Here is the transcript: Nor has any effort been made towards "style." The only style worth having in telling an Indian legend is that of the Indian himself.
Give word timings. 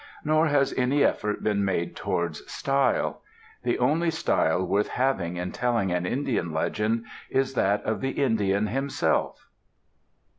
Nor 0.25 0.47
has 0.47 0.73
any 0.75 1.03
effort 1.03 1.43
been 1.43 1.63
made 1.63 1.95
towards 1.95 2.43
"style." 2.51 3.21
The 3.61 3.77
only 3.77 4.09
style 4.09 4.65
worth 4.65 4.87
having 4.87 5.37
in 5.37 5.51
telling 5.51 5.91
an 5.91 6.07
Indian 6.07 6.51
legend 6.51 7.05
is 7.29 7.53
that 7.53 7.83
of 7.83 8.01
the 8.01 8.09
Indian 8.09 8.65
himself. 8.65 9.47